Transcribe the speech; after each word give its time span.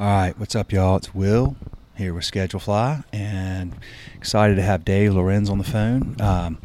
All 0.00 0.06
right, 0.06 0.38
what's 0.38 0.56
up, 0.56 0.72
y'all? 0.72 0.96
It's 0.96 1.14
Will 1.14 1.56
here 1.94 2.14
with 2.14 2.24
Schedulefly, 2.24 3.04
and 3.12 3.76
excited 4.16 4.54
to 4.54 4.62
have 4.62 4.82
Dave 4.82 5.12
Lorenz 5.12 5.50
on 5.50 5.58
the 5.58 5.64
phone. 5.64 6.16
Um, 6.18 6.58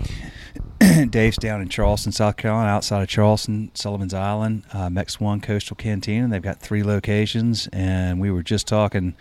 Dave's 1.10 1.36
down 1.36 1.62
in 1.62 1.68
Charleston, 1.68 2.13
South 2.13 2.38
Carolina, 2.38 2.70
outside 2.70 3.02
of 3.02 3.10
Charleston, 3.10 3.71
Sullivan's 3.74 4.13
Island, 4.13 4.63
uh, 4.71 4.90
One 5.20 5.42
Coastal 5.42 5.76
Cantina. 5.76 6.29
They've 6.29 6.42
got 6.42 6.62
three 6.62 6.82
locations, 6.82 7.68
and 7.74 8.21
we 8.21 8.32
were 8.32 8.42
just 8.42 8.68
talking 8.68 9.18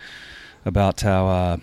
about 0.63 1.01
how 1.01 1.27
uh, 1.27 1.57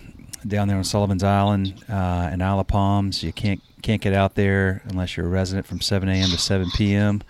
down 0.45 0.67
there 0.67 0.77
on 0.77 0.83
Sullivan's 0.83 1.23
Island 1.23 1.83
uh, 1.89 2.29
in 2.31 2.43
Isle 2.43 2.59
of 2.59 2.67
Palms, 2.67 3.23
you 3.23 3.33
can't 3.33 3.63
can't 3.81 3.99
get 3.99 4.13
out 4.13 4.35
there 4.35 4.83
unless 4.85 5.17
you're 5.17 5.25
a 5.25 5.29
resident 5.29 5.65
from 5.65 5.81
7 5.81 6.07
a.m. 6.07 6.29
to 6.29 6.37
7 6.37 6.69
p.m 6.75 7.23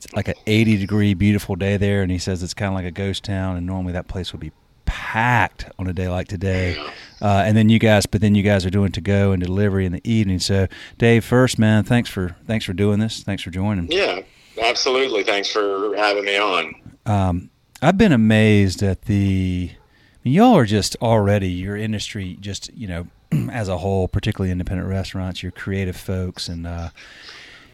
it's 0.00 0.12
like 0.12 0.28
an 0.28 0.34
80 0.46 0.76
degree 0.76 1.14
beautiful 1.14 1.56
day 1.56 1.76
there 1.76 2.02
and 2.02 2.12
he 2.12 2.18
says 2.18 2.42
it's 2.42 2.54
kind 2.54 2.68
of 2.68 2.74
like 2.74 2.84
a 2.84 2.92
ghost 2.92 3.24
town 3.24 3.56
and 3.56 3.66
normally 3.66 3.92
that 3.92 4.06
place 4.06 4.32
would 4.32 4.40
be 4.40 4.52
packed 4.84 5.66
on 5.78 5.86
a 5.86 5.92
day 5.92 6.08
like 6.08 6.28
today. 6.28 6.76
Uh, 7.20 7.42
and 7.44 7.56
then 7.56 7.68
you 7.68 7.78
guys 7.78 8.06
but 8.06 8.20
then 8.20 8.34
you 8.34 8.42
guys 8.42 8.64
are 8.64 8.70
doing 8.70 8.92
to 8.92 9.00
go 9.00 9.32
and 9.32 9.42
delivery 9.42 9.84
in 9.84 9.92
the 9.92 10.00
evening. 10.08 10.38
So 10.38 10.68
dave 10.98 11.24
first 11.24 11.58
man 11.58 11.82
thanks 11.82 12.08
for 12.08 12.36
thanks 12.46 12.64
for 12.64 12.72
doing 12.72 13.00
this. 13.00 13.22
Thanks 13.22 13.42
for 13.42 13.50
joining. 13.50 13.90
Yeah 13.90 14.20
absolutely. 14.60 15.24
Thanks 15.24 15.50
for 15.50 15.94
having 15.96 16.24
me 16.24 16.38
on. 16.38 16.74
Um, 17.06 17.50
i've 17.80 17.96
been 17.98 18.12
amazed 18.12 18.82
at 18.82 19.02
the 19.02 19.70
I 19.72 20.18
mean, 20.24 20.34
y'all 20.34 20.56
are 20.56 20.66
just 20.66 20.96
already 21.00 21.48
your 21.48 21.76
industry 21.76 22.36
just 22.40 22.72
you 22.74 22.88
know 22.88 23.06
as 23.52 23.68
a 23.68 23.78
whole 23.78 24.08
particularly 24.08 24.50
independent 24.50 24.88
restaurants 24.88 25.42
you're 25.42 25.52
creative 25.52 25.96
folks 25.96 26.48
and 26.48 26.66
uh, 26.66 26.90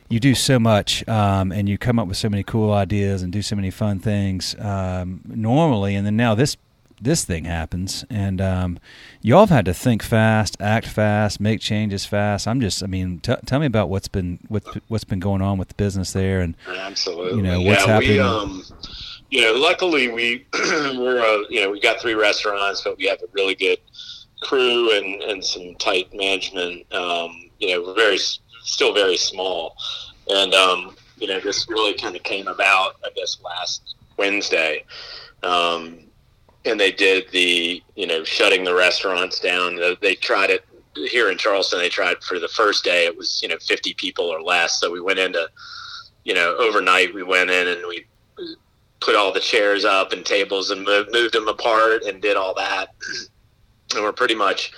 you 0.08 0.20
do 0.20 0.34
so 0.34 0.58
much 0.58 1.06
um, 1.08 1.50
and 1.50 1.68
you 1.68 1.78
come 1.78 1.98
up 1.98 2.06
with 2.06 2.16
so 2.16 2.28
many 2.28 2.42
cool 2.42 2.72
ideas 2.72 3.22
and 3.22 3.32
do 3.32 3.42
so 3.42 3.56
many 3.56 3.70
fun 3.70 3.98
things 3.98 4.54
um, 4.60 5.20
normally 5.26 5.94
and 5.94 6.06
then 6.06 6.16
now 6.16 6.34
this 6.34 6.56
this 7.04 7.24
thing 7.24 7.44
happens. 7.44 8.04
And 8.10 8.40
um, 8.40 8.78
y'all 9.22 9.40
have 9.40 9.50
had 9.50 9.64
to 9.66 9.74
think 9.74 10.02
fast 10.02 10.56
act 10.60 10.86
fast 10.86 11.40
make 11.40 11.60
changes 11.60 12.04
fast. 12.04 12.48
I'm 12.48 12.60
just 12.60 12.82
i 12.82 12.86
mean 12.86 13.20
t- 13.20 13.34
tell 13.46 13.60
me 13.60 13.66
about 13.66 13.88
what's 13.88 14.08
been 14.08 14.38
what, 14.48 14.64
what's 14.88 15.04
been 15.04 15.20
going 15.20 15.42
on 15.42 15.58
with 15.58 15.68
the 15.68 15.74
business 15.74 16.12
there 16.12 16.40
and 16.40 16.56
absolutely. 16.68 17.36
you 17.36 17.42
know 17.42 17.60
what's 17.60 17.86
yeah, 17.86 17.92
happening. 17.92 18.12
we, 18.12 18.20
um, 18.20 18.62
you 19.30 19.40
know 19.42 19.52
luckily 19.54 20.08
we 20.08 20.46
we're 20.54 21.20
uh, 21.20 21.44
you 21.48 21.60
know 21.60 21.70
we 21.70 21.80
got 21.80 22.00
three 22.00 22.14
restaurants 22.14 22.82
but 22.82 22.96
we 22.98 23.06
have 23.06 23.20
a 23.22 23.26
really 23.32 23.54
good 23.54 23.78
crew 24.42 24.96
and 24.96 25.22
and 25.22 25.44
some 25.44 25.74
tight 25.76 26.12
management. 26.14 26.92
Um, 26.92 27.50
you 27.58 27.68
know 27.68 27.82
we're 27.82 27.94
very 27.94 28.18
still 28.64 28.92
very 28.92 29.16
small. 29.16 29.76
And, 30.28 30.52
um, 30.54 30.96
you 31.16 31.28
know, 31.28 31.38
this 31.40 31.68
really 31.68 31.94
kind 31.94 32.16
of 32.16 32.22
came 32.22 32.48
about, 32.48 32.96
I 33.04 33.10
guess, 33.14 33.38
last 33.44 33.94
Wednesday. 34.16 34.84
Um, 35.42 36.00
and 36.64 36.80
they 36.80 36.90
did 36.90 37.30
the, 37.30 37.82
you 37.94 38.06
know, 38.06 38.24
shutting 38.24 38.64
the 38.64 38.74
restaurants 38.74 39.38
down. 39.38 39.78
They 40.00 40.14
tried 40.14 40.50
it 40.50 40.64
here 40.96 41.30
in 41.30 41.38
Charleston. 41.38 41.78
They 41.78 41.88
tried 41.88 42.22
for 42.22 42.38
the 42.38 42.48
first 42.48 42.84
day, 42.84 43.04
it 43.04 43.16
was, 43.16 43.42
you 43.42 43.48
know, 43.48 43.58
50 43.58 43.94
people 43.94 44.24
or 44.24 44.40
less. 44.40 44.80
So 44.80 44.90
we 44.90 45.00
went 45.00 45.18
into, 45.18 45.48
you 46.24 46.34
know, 46.34 46.56
overnight, 46.56 47.14
we 47.14 47.22
went 47.22 47.50
in 47.50 47.68
and 47.68 47.86
we 47.86 48.06
put 49.00 49.14
all 49.14 49.32
the 49.32 49.40
chairs 49.40 49.84
up 49.84 50.12
and 50.12 50.24
tables 50.24 50.70
and 50.70 50.84
moved, 50.84 51.12
moved 51.12 51.34
them 51.34 51.48
apart 51.48 52.02
and 52.04 52.22
did 52.22 52.36
all 52.36 52.54
that. 52.54 52.94
And 53.94 54.02
we're 54.02 54.12
pretty 54.12 54.34
much 54.34 54.72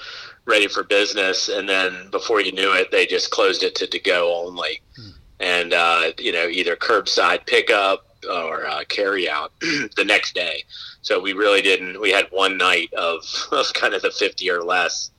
ready 0.46 0.68
for 0.68 0.84
business, 0.84 1.48
and 1.48 1.68
then 1.68 2.08
before 2.10 2.40
you 2.40 2.52
knew 2.52 2.72
it, 2.72 2.90
they 2.90 3.06
just 3.06 3.30
closed 3.30 3.62
it 3.62 3.74
to 3.76 3.86
to 3.86 3.98
go 3.98 4.46
only, 4.46 4.80
hmm. 4.96 5.10
and 5.40 5.74
uh, 5.74 6.12
you 6.18 6.32
know 6.32 6.46
either 6.46 6.76
curbside 6.76 7.46
pickup 7.46 8.06
or 8.30 8.66
uh, 8.66 8.84
carry 8.88 9.28
out 9.28 9.52
the 9.60 10.04
next 10.04 10.34
day. 10.34 10.64
So 11.02 11.20
we 11.20 11.32
really 11.32 11.62
didn't. 11.62 12.00
We 12.00 12.10
had 12.10 12.26
one 12.30 12.56
night 12.56 12.92
of, 12.94 13.22
of 13.52 13.72
kind 13.74 13.94
of 13.94 14.02
the 14.02 14.10
fifty 14.10 14.50
or 14.50 14.62
less, 14.62 15.10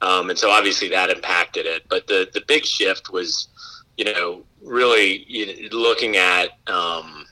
um, 0.00 0.30
and 0.30 0.38
so 0.38 0.50
obviously 0.50 0.88
that 0.90 1.10
impacted 1.10 1.66
it. 1.66 1.82
But 1.88 2.06
the 2.06 2.28
the 2.32 2.42
big 2.46 2.64
shift 2.64 3.10
was, 3.10 3.48
you 3.96 4.04
know, 4.04 4.42
really 4.62 5.24
you 5.28 5.46
know, 5.46 5.76
looking 5.76 6.16
at 6.16 6.50
um, 6.66 7.26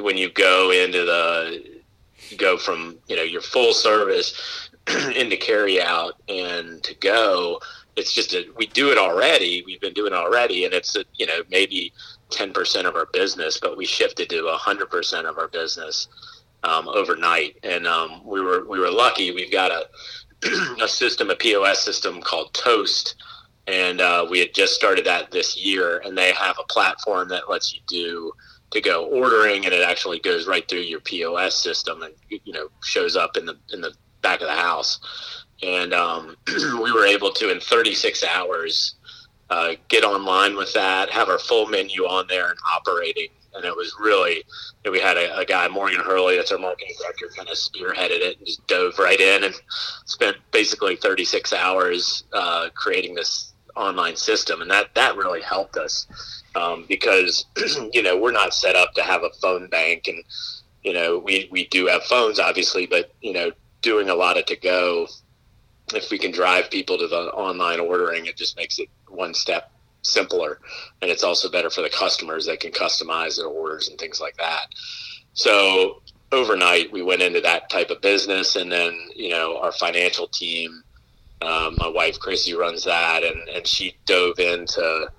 when 0.00 0.16
you 0.16 0.30
go 0.30 0.70
into 0.70 1.04
the 1.04 1.74
go 2.36 2.56
from 2.56 2.96
you 3.06 3.16
know 3.16 3.22
your 3.22 3.40
full 3.40 3.72
service 3.72 4.63
into 5.16 5.36
carry 5.36 5.80
out 5.80 6.14
and 6.28 6.82
to 6.82 6.94
go. 6.96 7.60
It's 7.96 8.12
just 8.12 8.34
a, 8.34 8.46
we 8.56 8.66
do 8.66 8.90
it 8.90 8.98
already. 8.98 9.62
We've 9.64 9.80
been 9.80 9.94
doing 9.94 10.12
it 10.12 10.16
already 10.16 10.64
and 10.64 10.74
it's 10.74 10.96
a, 10.96 11.04
you 11.14 11.26
know 11.26 11.42
maybe 11.50 11.92
10% 12.30 12.84
of 12.84 12.96
our 12.96 13.06
business 13.12 13.58
but 13.60 13.76
we 13.76 13.86
shifted 13.86 14.28
to 14.30 14.42
100% 14.42 15.24
of 15.28 15.38
our 15.38 15.48
business 15.48 16.08
um, 16.64 16.88
overnight. 16.88 17.58
And 17.62 17.86
um, 17.86 18.22
we 18.24 18.40
were 18.40 18.66
we 18.66 18.78
were 18.78 18.90
lucky. 18.90 19.32
We've 19.32 19.52
got 19.52 19.70
a 19.70 19.88
a 20.82 20.88
system 20.88 21.30
a 21.30 21.36
pos 21.36 21.82
system 21.82 22.20
called 22.20 22.52
toast 22.52 23.16
and 23.66 24.00
uh, 24.00 24.26
we 24.28 24.38
had 24.38 24.52
just 24.54 24.74
started 24.74 25.06
that 25.06 25.30
this 25.30 25.56
year 25.56 26.02
and 26.04 26.16
they 26.16 26.32
have 26.32 26.56
a 26.58 26.64
platform 26.64 27.28
that 27.28 27.48
lets 27.48 27.74
you 27.74 27.80
do 27.86 28.32
to 28.70 28.80
go 28.80 29.06
ordering 29.06 29.64
and 29.64 29.72
it 29.72 29.82
actually 29.82 30.18
goes 30.18 30.46
right 30.46 30.68
through 30.68 30.80
your 30.80 31.00
POS 31.00 31.54
system 31.56 32.02
and 32.02 32.14
you 32.28 32.52
know 32.52 32.68
shows 32.82 33.16
up 33.16 33.36
in 33.36 33.46
the 33.46 33.56
in 33.72 33.80
the 33.80 33.94
back 34.24 34.40
of 34.40 34.48
the 34.48 34.54
house. 34.54 34.98
And 35.62 35.94
um, 35.94 36.36
we 36.82 36.92
were 36.92 37.06
able 37.06 37.30
to, 37.32 37.52
in 37.52 37.60
36 37.60 38.24
hours, 38.24 38.96
uh, 39.50 39.74
get 39.88 40.04
online 40.04 40.56
with 40.56 40.72
that, 40.72 41.10
have 41.10 41.28
our 41.28 41.38
full 41.38 41.66
menu 41.66 42.04
on 42.04 42.26
there 42.28 42.48
and 42.48 42.58
operating. 42.74 43.28
And 43.54 43.64
it 43.64 43.76
was 43.76 43.94
really, 44.00 44.42
we 44.90 44.98
had 44.98 45.16
a, 45.16 45.38
a, 45.38 45.44
guy, 45.44 45.68
Morgan 45.68 46.00
Hurley, 46.00 46.36
that's 46.36 46.50
our 46.50 46.58
marketing 46.58 46.94
director, 47.00 47.28
kind 47.36 47.48
of 47.48 47.54
spearheaded 47.54 48.20
it 48.20 48.38
and 48.38 48.46
just 48.46 48.66
dove 48.66 48.98
right 48.98 49.20
in 49.20 49.44
and 49.44 49.54
spent 50.06 50.36
basically 50.50 50.96
36 50.96 51.52
hours 51.52 52.24
uh, 52.32 52.68
creating 52.74 53.14
this 53.14 53.52
online 53.76 54.16
system. 54.16 54.60
And 54.60 54.70
that, 54.70 54.92
that 54.96 55.16
really 55.16 55.40
helped 55.40 55.76
us 55.76 56.06
um, 56.56 56.84
because, 56.88 57.46
you 57.92 58.02
know, 58.02 58.18
we're 58.18 58.32
not 58.32 58.54
set 58.54 58.74
up 58.74 58.92
to 58.94 59.02
have 59.02 59.22
a 59.22 59.30
phone 59.40 59.68
bank 59.68 60.08
and, 60.08 60.24
you 60.82 60.92
know, 60.92 61.18
we, 61.18 61.48
we 61.52 61.66
do 61.68 61.86
have 61.86 62.02
phones, 62.04 62.40
obviously, 62.40 62.86
but, 62.86 63.12
you 63.20 63.32
know, 63.32 63.52
doing 63.84 64.08
a 64.08 64.14
lot 64.14 64.38
of 64.38 64.46
to 64.46 64.56
go, 64.56 65.06
if 65.94 66.10
we 66.10 66.18
can 66.18 66.32
drive 66.32 66.70
people 66.70 66.98
to 66.98 67.06
the 67.06 67.30
online 67.32 67.78
ordering, 67.78 68.26
it 68.26 68.36
just 68.36 68.56
makes 68.56 68.78
it 68.78 68.88
one 69.08 69.34
step 69.34 69.70
simpler. 70.02 70.58
And 71.02 71.10
it's 71.10 71.22
also 71.22 71.50
better 71.50 71.70
for 71.70 71.82
the 71.82 71.90
customers. 71.90 72.46
They 72.46 72.56
can 72.56 72.72
customize 72.72 73.36
their 73.36 73.46
orders 73.46 73.88
and 73.88 73.98
things 73.98 74.20
like 74.20 74.36
that. 74.38 74.66
So 75.34 76.02
overnight, 76.32 76.90
we 76.92 77.02
went 77.02 77.22
into 77.22 77.42
that 77.42 77.68
type 77.68 77.90
of 77.90 78.00
business. 78.00 78.56
And 78.56 78.72
then, 78.72 78.98
you 79.14 79.28
know, 79.28 79.58
our 79.58 79.72
financial 79.72 80.26
team, 80.28 80.82
um, 81.42 81.76
my 81.78 81.88
wife 81.88 82.18
Chrissy 82.18 82.54
runs 82.54 82.84
that, 82.84 83.22
and, 83.22 83.48
and 83.48 83.66
she 83.66 83.96
dove 84.06 84.38
into, 84.38 85.10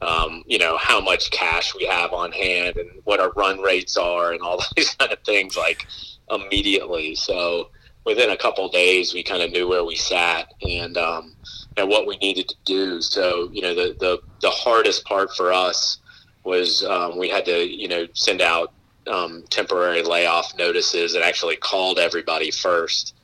um, 0.00 0.42
you 0.46 0.58
know, 0.58 0.78
how 0.78 1.00
much 1.00 1.30
cash 1.30 1.74
we 1.74 1.84
have 1.84 2.12
on 2.12 2.32
hand 2.32 2.76
and 2.78 2.90
what 3.04 3.20
our 3.20 3.32
run 3.32 3.60
rates 3.60 3.98
are 3.98 4.32
and 4.32 4.40
all 4.40 4.62
these 4.76 4.94
kind 4.94 5.12
of 5.12 5.18
things 5.20 5.56
like 5.56 5.86
immediately. 6.30 7.14
So, 7.14 7.70
within 8.06 8.30
a 8.30 8.36
couple 8.36 8.68
days, 8.68 9.12
we 9.12 9.22
kind 9.22 9.42
of 9.42 9.50
knew 9.50 9.68
where 9.68 9.84
we 9.84 9.96
sat 9.96 10.54
and 10.62 10.96
um, 10.96 11.34
and 11.76 11.88
what 11.88 12.06
we 12.06 12.16
needed 12.18 12.48
to 12.48 12.54
do. 12.64 13.02
So 13.02 13.50
you 13.52 13.60
know, 13.60 13.74
the 13.74 13.96
the, 14.00 14.18
the 14.40 14.50
hardest 14.50 15.04
part 15.04 15.34
for 15.36 15.52
us 15.52 15.98
was 16.44 16.84
um, 16.84 17.18
we 17.18 17.28
had 17.28 17.44
to 17.44 17.66
you 17.66 17.88
know 17.88 18.06
send 18.14 18.40
out 18.40 18.72
um, 19.06 19.44
temporary 19.50 20.02
layoff 20.02 20.56
notices 20.56 21.14
and 21.14 21.22
actually 21.22 21.56
called 21.56 21.98
everybody 21.98 22.50
first 22.50 23.14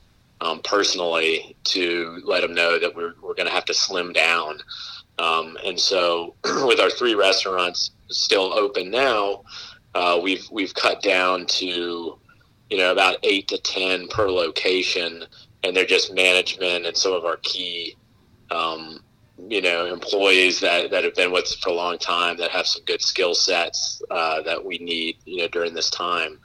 um, 0.41 0.61
personally 0.63 1.57
to 1.65 2.21
let 2.25 2.43
them 2.43 2.53
know 2.53 2.79
that 2.79 2.95
we're 2.95 3.15
we're 3.23 3.35
going 3.35 3.49
to 3.49 3.55
have 3.55 3.65
to 3.67 3.75
slim 3.75 4.13
down. 4.13 4.59
Um, 5.19 5.57
and 5.65 5.79
so, 5.79 6.35
with 6.67 6.81
our 6.81 6.91
three 6.91 7.15
restaurants 7.15 7.93
still 8.09 8.53
open 8.53 8.91
now, 8.91 9.45
uh, 9.95 10.19
we've 10.21 10.49
we've 10.51 10.75
cut 10.75 11.03
down 11.03 11.47
to 11.47 12.19
you 12.73 12.79
know, 12.79 12.91
about 12.91 13.19
eight 13.23 13.49
to 13.49 13.59
10 13.59 14.09
per 14.09 14.31
location. 14.31 15.27
And 15.63 15.77
they're 15.77 15.85
just 15.85 16.15
management 16.15 16.87
and 16.87 16.97
some 16.97 17.13
of 17.13 17.27
our 17.27 17.37
key, 17.37 17.99
um, 18.51 19.05
you 19.47 19.61
know, 19.61 19.85
employees 19.85 20.59
that, 20.61 20.91
that 20.91 21.05
have 21.05 21.15
been 21.15 21.33
with 21.33 21.45
us 21.45 21.55
for 21.57 21.69
a 21.69 21.75
long 21.75 21.99
time 21.99 22.39
that 22.39 22.51
have 22.51 22.67
some 22.67 22.83
good 22.87 23.03
skill 23.03 23.35
sets 23.35 24.01
uh, 24.11 24.41
that 24.43 24.65
we 24.65 24.79
need, 24.79 25.19
you 25.27 25.43
know, 25.43 25.49
during 25.49 25.75
this 25.75 25.91
time. 25.91 26.39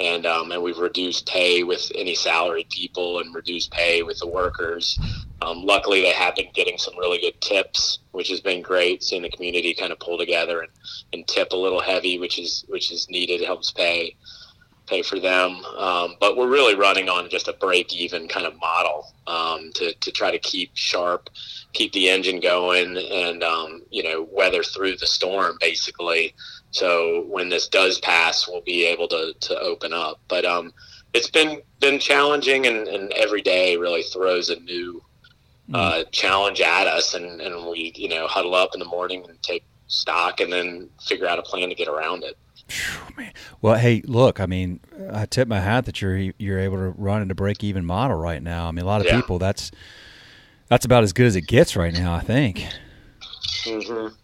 And, 0.00 0.26
um, 0.26 0.50
and 0.50 0.64
we've 0.64 0.78
reduced 0.78 1.28
pay 1.28 1.62
with 1.62 1.92
any 1.94 2.16
salaried 2.16 2.70
people 2.70 3.20
and 3.20 3.32
reduced 3.32 3.70
pay 3.70 4.02
with 4.02 4.18
the 4.18 4.26
workers. 4.26 4.98
Um, 5.42 5.64
luckily, 5.64 6.02
they 6.02 6.12
have 6.12 6.34
been 6.34 6.50
getting 6.54 6.76
some 6.76 6.98
really 6.98 7.20
good 7.20 7.40
tips, 7.40 8.00
which 8.10 8.30
has 8.30 8.40
been 8.40 8.62
great. 8.62 9.04
Seeing 9.04 9.22
the 9.22 9.30
community 9.30 9.74
kind 9.74 9.92
of 9.92 10.00
pull 10.00 10.18
together 10.18 10.60
and, 10.60 10.72
and 11.12 11.28
tip 11.28 11.52
a 11.52 11.56
little 11.56 11.80
heavy, 11.80 12.18
which 12.18 12.40
is 12.40 12.64
which 12.66 12.90
is 12.90 13.08
needed, 13.08 13.40
helps 13.42 13.70
pay 13.70 14.16
pay 14.88 15.02
for 15.02 15.18
them. 15.18 15.64
Um, 15.76 16.16
but 16.20 16.36
we're 16.36 16.48
really 16.48 16.74
running 16.74 17.08
on 17.08 17.28
just 17.28 17.48
a 17.48 17.52
break 17.52 17.94
even 17.94 18.28
kind 18.28 18.46
of 18.46 18.58
model 18.58 19.12
um, 19.26 19.70
to, 19.74 19.92
to 19.94 20.10
try 20.10 20.30
to 20.30 20.38
keep 20.38 20.70
sharp, 20.74 21.30
keep 21.72 21.92
the 21.92 22.08
engine 22.08 22.40
going, 22.40 22.96
and, 22.96 23.42
um, 23.42 23.82
you 23.90 24.02
know, 24.02 24.28
weather 24.30 24.62
through 24.62 24.96
the 24.96 25.06
storm 25.06 25.56
basically. 25.60 26.34
So 26.70 27.24
when 27.28 27.48
this 27.48 27.68
does 27.68 27.98
pass, 28.00 28.48
we'll 28.48 28.60
be 28.62 28.84
able 28.86 29.08
to, 29.08 29.34
to 29.38 29.58
open 29.60 29.92
up. 29.92 30.20
But, 30.28 30.44
um, 30.44 30.72
it's 31.14 31.30
been 31.30 31.62
been 31.80 31.98
challenging, 31.98 32.66
and, 32.66 32.86
and 32.86 33.12
every 33.12 33.42
day 33.42 33.76
really 33.76 34.02
throws 34.02 34.50
a 34.50 34.60
new 34.60 35.02
mm. 35.70 35.74
uh, 35.74 36.04
challenge 36.12 36.60
at 36.60 36.86
us, 36.86 37.14
and, 37.14 37.40
and 37.40 37.66
we 37.66 37.92
you 37.96 38.08
know 38.08 38.26
huddle 38.26 38.54
up 38.54 38.70
in 38.74 38.80
the 38.80 38.86
morning 38.86 39.24
and 39.28 39.42
take 39.42 39.64
stock, 39.86 40.40
and 40.40 40.52
then 40.52 40.88
figure 41.00 41.26
out 41.26 41.38
a 41.38 41.42
plan 41.42 41.68
to 41.68 41.74
get 41.74 41.88
around 41.88 42.24
it. 42.24 42.36
Well, 43.60 43.74
hey, 43.74 44.02
look, 44.04 44.40
I 44.40 44.46
mean, 44.46 44.80
I 45.12 45.26
tip 45.26 45.48
my 45.48 45.60
hat 45.60 45.86
that 45.86 46.00
you're 46.00 46.32
you're 46.38 46.60
able 46.60 46.76
to 46.76 46.90
run 46.90 47.22
into 47.22 47.34
break 47.34 47.64
even 47.64 47.84
model 47.84 48.16
right 48.16 48.42
now. 48.42 48.68
I 48.68 48.70
mean, 48.70 48.84
a 48.84 48.86
lot 48.86 49.00
of 49.00 49.06
yeah. 49.06 49.16
people 49.20 49.38
that's 49.38 49.70
that's 50.68 50.84
about 50.84 51.02
as 51.02 51.12
good 51.12 51.26
as 51.26 51.36
it 51.36 51.46
gets 51.46 51.76
right 51.76 51.92
now. 51.92 52.14
I 52.14 52.20
think. 52.20 52.64
Mm-hmm. 53.64 54.14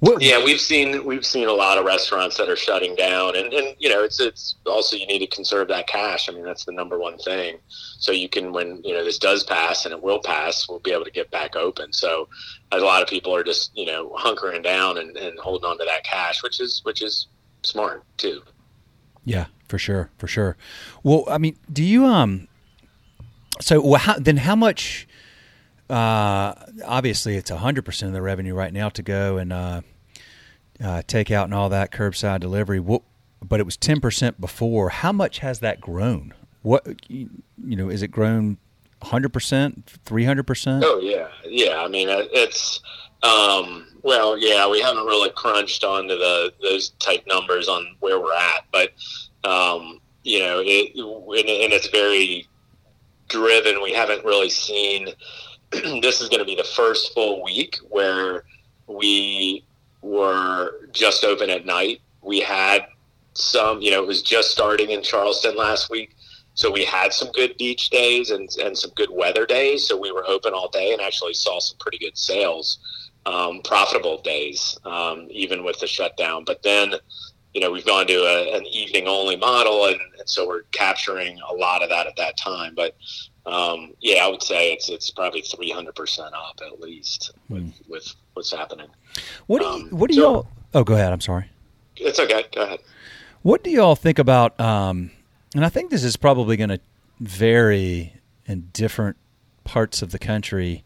What? 0.00 0.22
Yeah, 0.22 0.44
we've 0.44 0.60
seen 0.60 1.04
we've 1.04 1.26
seen 1.26 1.48
a 1.48 1.52
lot 1.52 1.76
of 1.76 1.84
restaurants 1.84 2.36
that 2.36 2.48
are 2.48 2.56
shutting 2.56 2.94
down, 2.94 3.36
and, 3.36 3.52
and 3.52 3.74
you 3.80 3.88
know 3.88 4.04
it's 4.04 4.20
it's 4.20 4.54
also 4.64 4.96
you 4.96 5.06
need 5.08 5.18
to 5.20 5.26
conserve 5.26 5.66
that 5.68 5.88
cash. 5.88 6.28
I 6.28 6.32
mean 6.32 6.44
that's 6.44 6.64
the 6.64 6.72
number 6.72 6.98
one 6.98 7.18
thing. 7.18 7.58
So 7.66 8.12
you 8.12 8.28
can 8.28 8.52
when 8.52 8.80
you 8.84 8.94
know 8.94 9.04
this 9.04 9.18
does 9.18 9.42
pass, 9.42 9.86
and 9.86 9.92
it 9.92 10.00
will 10.00 10.20
pass, 10.20 10.68
we'll 10.68 10.78
be 10.78 10.92
able 10.92 11.04
to 11.04 11.10
get 11.10 11.32
back 11.32 11.56
open. 11.56 11.92
So 11.92 12.28
a 12.70 12.78
lot 12.78 13.02
of 13.02 13.08
people 13.08 13.34
are 13.34 13.42
just 13.42 13.76
you 13.76 13.86
know 13.86 14.10
hunkering 14.10 14.62
down 14.62 14.98
and, 14.98 15.16
and 15.16 15.36
holding 15.40 15.68
on 15.68 15.78
to 15.78 15.84
that 15.84 16.04
cash, 16.04 16.44
which 16.44 16.60
is 16.60 16.80
which 16.84 17.02
is 17.02 17.26
smart 17.62 18.04
too. 18.16 18.42
Yeah, 19.24 19.46
for 19.68 19.78
sure, 19.78 20.10
for 20.18 20.26
sure. 20.26 20.56
Well, 21.02 21.24
I 21.28 21.38
mean, 21.38 21.56
do 21.72 21.84
you 21.84 22.06
um? 22.06 22.48
So 23.60 23.80
well, 23.80 24.00
how, 24.00 24.14
then 24.18 24.38
how 24.38 24.56
much? 24.56 25.06
Uh, 25.90 26.54
obviously, 26.84 27.36
it's 27.36 27.50
hundred 27.50 27.84
percent 27.84 28.08
of 28.08 28.14
the 28.14 28.22
revenue 28.22 28.54
right 28.54 28.72
now 28.72 28.88
to 28.90 29.02
go 29.02 29.38
and 29.38 29.52
uh, 29.52 29.80
uh, 30.82 31.02
take 31.06 31.30
out 31.30 31.44
and 31.44 31.54
all 31.54 31.68
that 31.70 31.90
curbside 31.92 32.40
delivery. 32.40 32.80
What, 32.80 33.02
but 33.42 33.60
it 33.60 33.64
was 33.64 33.76
ten 33.76 34.00
percent 34.00 34.40
before. 34.40 34.90
How 34.90 35.12
much 35.12 35.38
has 35.40 35.60
that 35.60 35.80
grown? 35.80 36.34
What 36.62 36.86
you 37.08 37.28
know? 37.58 37.88
Is 37.88 38.02
it 38.02 38.08
grown 38.08 38.58
hundred 39.02 39.32
percent, 39.32 39.86
three 40.04 40.24
hundred 40.24 40.46
percent? 40.46 40.84
Oh 40.86 41.00
yeah, 41.00 41.28
yeah. 41.44 41.78
I 41.78 41.88
mean, 41.88 42.08
uh, 42.08 42.24
it's 42.32 42.80
um, 43.22 43.86
well, 44.02 44.38
yeah. 44.38 44.68
We 44.68 44.80
haven't 44.80 45.04
really 45.04 45.30
crunched 45.30 45.84
onto 45.84 46.16
the 46.16 46.52
those 46.62 46.90
type 47.00 47.24
numbers 47.26 47.68
on 47.68 47.96
where 48.00 48.20
we're 48.20 48.34
at, 48.34 48.64
but 48.72 48.90
um, 49.48 50.00
you 50.24 50.40
know, 50.40 50.62
it 50.64 50.94
and, 50.94 51.48
and 51.48 51.72
it's 51.72 51.88
very 51.88 52.46
driven. 53.28 53.82
We 53.82 53.92
haven't 53.92 54.24
really 54.24 54.50
seen 54.50 55.08
this 55.70 56.20
is 56.20 56.28
going 56.28 56.40
to 56.40 56.46
be 56.46 56.54
the 56.54 56.64
first 56.64 57.12
full 57.14 57.42
week 57.44 57.76
where 57.88 58.44
we 58.86 59.64
were 60.00 60.88
just 60.92 61.24
open 61.24 61.50
at 61.50 61.66
night. 61.66 62.00
We 62.22 62.40
had 62.40 62.86
some, 63.34 63.80
you 63.80 63.90
know, 63.90 64.02
it 64.02 64.06
was 64.06 64.22
just 64.22 64.50
starting 64.50 64.90
in 64.90 65.02
Charleston 65.02 65.56
last 65.56 65.90
week. 65.90 66.14
So 66.54 66.70
we 66.72 66.84
had 66.84 67.12
some 67.12 67.30
good 67.32 67.56
beach 67.56 67.90
days 67.90 68.30
and, 68.30 68.48
and 68.62 68.76
some 68.76 68.90
good 68.96 69.10
weather 69.10 69.46
days. 69.46 69.86
So 69.86 69.96
we 69.96 70.10
were 70.10 70.26
open 70.26 70.54
all 70.54 70.68
day 70.68 70.92
and 70.92 71.00
actually 71.00 71.34
saw 71.34 71.60
some 71.60 71.78
pretty 71.78 71.98
good 71.98 72.18
sales, 72.18 72.78
um, 73.32 73.60
profitable 73.62 74.18
days, 74.22 74.60
um, 74.84 75.16
even 75.30 75.58
with 75.66 75.78
the 75.80 75.86
shutdown. 75.86 76.44
But 76.44 76.62
then, 76.62 76.86
you 77.54 77.60
know, 77.60 77.70
we've 77.70 77.86
gone 77.94 78.06
to 78.06 78.18
a, 78.34 78.56
an 78.56 78.64
evening 78.66 79.06
only 79.06 79.36
model. 79.36 79.86
And, 79.90 80.00
and 80.18 80.28
so 80.34 80.46
we're 80.48 80.66
capturing 80.72 81.34
a 81.52 81.54
lot 81.54 81.82
of 81.82 81.88
that 81.90 82.06
at 82.06 82.16
that 82.16 82.36
time. 82.36 82.72
But 82.74 82.96
um, 83.46 83.94
yeah, 84.00 84.24
I 84.24 84.28
would 84.28 84.42
say 84.42 84.72
it's 84.74 84.88
it's 84.90 85.10
probably 85.10 85.42
three 85.42 85.70
hundred 85.70 85.94
percent 85.94 86.32
up 86.34 86.60
at 86.66 86.80
least 86.80 87.32
with, 87.48 87.62
mm. 87.62 87.88
with 87.88 88.06
what's 88.34 88.52
happening. 88.52 88.88
What 89.46 89.58
do 89.60 89.66
you, 89.66 89.72
um, 89.72 89.88
what 89.90 90.10
do 90.10 90.14
so, 90.14 90.20
y'all? 90.20 90.46
Oh, 90.74 90.84
go 90.84 90.94
ahead. 90.94 91.12
I'm 91.12 91.20
sorry. 91.20 91.46
It's 91.96 92.20
okay. 92.20 92.44
Go 92.54 92.62
ahead. 92.62 92.80
What 93.42 93.64
do 93.64 93.70
y'all 93.70 93.96
think 93.96 94.18
about? 94.18 94.58
Um, 94.60 95.10
and 95.54 95.64
I 95.64 95.70
think 95.70 95.90
this 95.90 96.04
is 96.04 96.16
probably 96.16 96.56
going 96.56 96.68
to 96.68 96.80
vary 97.20 98.12
in 98.46 98.68
different 98.72 99.16
parts 99.64 100.02
of 100.02 100.10
the 100.10 100.18
country, 100.18 100.84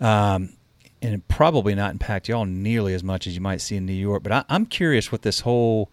um, 0.00 0.55
and 1.02 1.26
probably 1.28 1.74
not 1.74 1.92
impact 1.92 2.28
y'all 2.28 2.44
nearly 2.44 2.94
as 2.94 3.04
much 3.04 3.26
as 3.26 3.34
you 3.34 3.40
might 3.40 3.60
see 3.60 3.76
in 3.76 3.86
New 3.86 3.92
York. 3.92 4.22
But 4.22 4.32
I, 4.32 4.44
I'm 4.48 4.66
curious 4.66 5.12
what 5.12 5.22
this 5.22 5.40
whole 5.40 5.90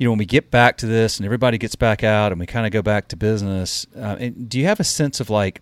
you 0.00 0.06
know, 0.06 0.12
when 0.12 0.18
we 0.18 0.24
get 0.24 0.50
back 0.50 0.78
to 0.78 0.86
this 0.86 1.18
and 1.18 1.26
everybody 1.26 1.58
gets 1.58 1.76
back 1.76 2.02
out 2.02 2.32
and 2.32 2.40
we 2.40 2.46
kind 2.46 2.64
of 2.64 2.72
go 2.72 2.80
back 2.80 3.08
to 3.08 3.16
business, 3.16 3.86
uh, 3.94 4.16
do 4.48 4.58
you 4.58 4.64
have 4.64 4.80
a 4.80 4.84
sense 4.84 5.20
of 5.20 5.28
like, 5.28 5.60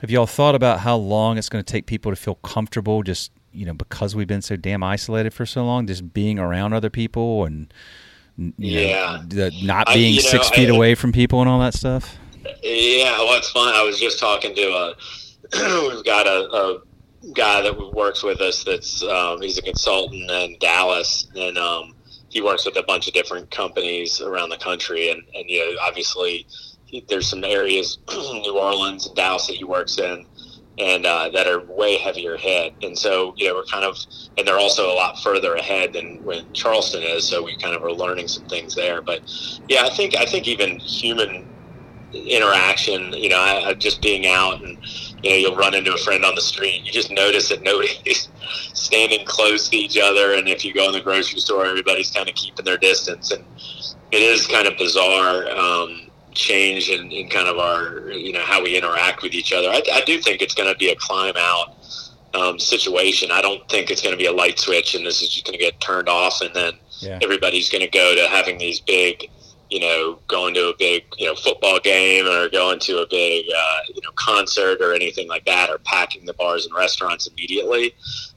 have 0.00 0.10
y'all 0.10 0.26
thought 0.26 0.54
about 0.54 0.80
how 0.80 0.96
long 0.96 1.38
it's 1.38 1.48
going 1.48 1.64
to 1.64 1.72
take 1.72 1.86
people 1.86 2.12
to 2.12 2.16
feel 2.16 2.34
comfortable 2.34 3.02
just, 3.02 3.32
you 3.52 3.64
know, 3.64 3.72
because 3.72 4.14
we've 4.14 4.26
been 4.26 4.42
so 4.42 4.54
damn 4.54 4.82
isolated 4.82 5.32
for 5.32 5.46
so 5.46 5.64
long, 5.64 5.86
just 5.86 6.12
being 6.12 6.38
around 6.38 6.74
other 6.74 6.90
people 6.90 7.46
and, 7.46 7.72
yeah, 8.58 9.22
know, 9.32 9.48
not 9.62 9.86
being 9.94 10.18
I, 10.18 10.20
six 10.20 10.50
know, 10.50 10.56
feet 10.56 10.68
I, 10.68 10.74
away 10.76 10.94
from 10.94 11.10
people 11.10 11.40
and 11.40 11.48
all 11.48 11.60
that 11.60 11.72
stuff? 11.72 12.18
Yeah, 12.62 13.16
well, 13.20 13.38
it's 13.38 13.48
fun. 13.50 13.74
I 13.74 13.82
was 13.82 13.98
just 13.98 14.18
talking 14.18 14.54
to 14.54 14.62
a, 14.62 14.94
we've 15.88 16.04
got 16.04 16.26
a, 16.26 16.50
a 16.52 16.82
guy 17.32 17.62
that 17.62 17.94
works 17.94 18.22
with 18.22 18.40
us 18.40 18.64
that's, 18.64 19.02
um, 19.04 19.40
he's 19.40 19.58
a 19.58 19.62
consultant 19.62 20.30
in 20.30 20.56
Dallas 20.60 21.26
and, 21.34 21.56
um, 21.58 21.94
he 22.34 22.42
works 22.42 22.66
with 22.66 22.76
a 22.76 22.82
bunch 22.82 23.06
of 23.06 23.14
different 23.14 23.50
companies 23.52 24.20
around 24.20 24.48
the 24.48 24.56
country, 24.56 25.08
and 25.08 25.22
and 25.34 25.48
you 25.48 25.60
know 25.60 25.78
obviously 25.80 26.46
he, 26.86 27.04
there's 27.08 27.28
some 27.28 27.44
areas, 27.44 27.98
New 28.10 28.58
Orleans 28.58 29.06
and 29.06 29.16
Dallas 29.16 29.46
that 29.46 29.54
he 29.56 29.64
works 29.64 29.98
in, 29.98 30.26
and 30.78 31.06
uh, 31.06 31.28
that 31.30 31.46
are 31.46 31.60
way 31.60 31.96
heavier 31.96 32.36
hit. 32.36 32.74
And 32.82 32.98
so, 32.98 33.34
you 33.36 33.46
know, 33.46 33.54
we're 33.54 33.64
kind 33.64 33.84
of, 33.84 33.96
and 34.36 34.46
they're 34.46 34.58
also 34.58 34.92
a 34.92 34.94
lot 34.94 35.22
further 35.22 35.54
ahead 35.54 35.92
than 35.92 36.22
when 36.24 36.52
Charleston 36.52 37.02
is. 37.02 37.26
So 37.26 37.42
we 37.42 37.56
kind 37.56 37.74
of 37.74 37.84
are 37.84 37.92
learning 37.92 38.28
some 38.28 38.46
things 38.46 38.74
there. 38.74 39.00
But 39.00 39.22
yeah, 39.68 39.82
I 39.84 39.90
think 39.90 40.16
I 40.16 40.24
think 40.24 40.48
even 40.48 40.80
human 40.80 41.48
interaction, 42.12 43.12
you 43.12 43.28
know, 43.28 43.38
I, 43.38 43.68
I 43.68 43.74
just 43.74 44.02
being 44.02 44.26
out 44.26 44.62
and 44.62 44.78
you 45.24 45.30
know, 45.30 45.36
you'll 45.36 45.56
run 45.56 45.74
into 45.74 45.92
a 45.92 45.96
friend 45.98 46.24
on 46.24 46.34
the 46.34 46.42
street. 46.42 46.82
You 46.84 46.92
just 46.92 47.10
notice 47.10 47.48
that 47.48 47.62
nobody's 47.62 48.28
standing 48.74 49.24
close 49.24 49.68
to 49.70 49.76
each 49.76 49.98
other. 49.98 50.34
And 50.34 50.48
if 50.48 50.64
you 50.64 50.74
go 50.74 50.86
in 50.86 50.92
the 50.92 51.00
grocery 51.00 51.40
store, 51.40 51.64
everybody's 51.64 52.10
kind 52.10 52.28
of 52.28 52.34
keeping 52.34 52.64
their 52.64 52.76
distance. 52.76 53.30
And 53.30 53.42
it 54.12 54.20
is 54.20 54.46
kind 54.46 54.68
of 54.68 54.76
bizarre 54.76 55.48
um, 55.50 56.10
change 56.32 56.90
in, 56.90 57.10
in, 57.10 57.30
kind 57.30 57.48
of 57.48 57.58
our, 57.58 58.10
you 58.10 58.32
know, 58.32 58.42
how 58.42 58.62
we 58.62 58.76
interact 58.76 59.22
with 59.22 59.32
each 59.32 59.52
other. 59.52 59.68
I, 59.68 59.80
I 59.92 60.02
do 60.04 60.20
think 60.20 60.42
it's 60.42 60.54
going 60.54 60.70
to 60.70 60.78
be 60.78 60.90
a 60.90 60.96
climb 60.96 61.34
out 61.38 61.74
um, 62.34 62.58
situation. 62.58 63.30
I 63.32 63.40
don't 63.40 63.66
think 63.70 63.90
it's 63.90 64.02
going 64.02 64.12
to 64.12 64.18
be 64.18 64.26
a 64.26 64.32
light 64.32 64.58
switch 64.58 64.94
and 64.94 65.06
this 65.06 65.22
is 65.22 65.30
just 65.30 65.46
going 65.46 65.58
to 65.58 65.64
get 65.64 65.80
turned 65.80 66.10
off 66.10 66.42
and 66.42 66.54
then 66.54 66.74
yeah. 66.98 67.18
everybody's 67.22 67.70
going 67.70 67.82
to 67.82 67.90
go 67.90 68.14
to 68.14 68.28
having 68.28 68.58
these 68.58 68.80
big 68.80 69.30
you 69.74 69.80
know, 69.80 70.20
going 70.28 70.54
to 70.54 70.68
a 70.68 70.76
big, 70.78 71.02
you 71.18 71.26
know, 71.26 71.34
football 71.34 71.80
game 71.80 72.28
or 72.28 72.48
going 72.48 72.78
to 72.78 72.98
a 72.98 73.06
big, 73.08 73.46
uh, 73.52 73.78
you 73.92 74.00
know, 74.02 74.10
concert 74.14 74.80
or 74.80 74.94
anything 74.94 75.26
like 75.26 75.44
that, 75.46 75.68
or 75.68 75.78
packing 75.78 76.24
the 76.24 76.32
bars 76.34 76.64
and 76.64 76.72
restaurants 76.76 77.26
immediately. 77.26 77.92